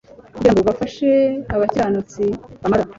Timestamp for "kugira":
0.35-0.53